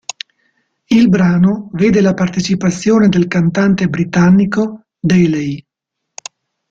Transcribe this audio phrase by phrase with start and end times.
[0.85, 5.63] Il brano vede la partecipazione del cantante britannico Daley.